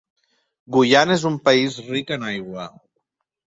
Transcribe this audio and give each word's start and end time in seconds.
Guyana 0.77 1.15
és 1.19 1.27
un 1.31 1.37
país 1.51 1.79
ric 1.93 2.17
en 2.19 2.27
aigua. 2.33 2.69